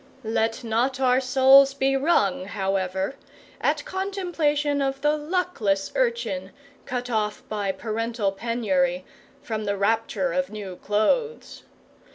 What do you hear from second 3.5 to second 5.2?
at contemplation of the